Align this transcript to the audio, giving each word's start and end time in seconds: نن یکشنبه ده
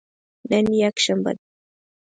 نن 0.49 0.65
یکشنبه 0.83 1.31
ده 1.37 1.43